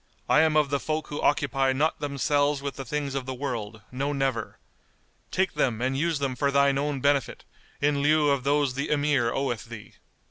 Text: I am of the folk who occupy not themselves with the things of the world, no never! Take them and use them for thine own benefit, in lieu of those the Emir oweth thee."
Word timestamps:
I 0.27 0.41
am 0.41 0.57
of 0.57 0.71
the 0.71 0.79
folk 0.79 1.09
who 1.09 1.21
occupy 1.21 1.73
not 1.73 1.99
themselves 1.99 2.59
with 2.59 2.75
the 2.75 2.85
things 2.85 3.13
of 3.13 3.27
the 3.27 3.35
world, 3.35 3.81
no 3.91 4.13
never! 4.13 4.57
Take 5.29 5.53
them 5.53 5.79
and 5.79 5.95
use 5.95 6.17
them 6.17 6.35
for 6.35 6.49
thine 6.49 6.79
own 6.79 7.01
benefit, 7.01 7.43
in 7.81 8.01
lieu 8.01 8.31
of 8.31 8.43
those 8.43 8.73
the 8.73 8.89
Emir 8.89 9.31
oweth 9.31 9.65
thee." 9.65 9.93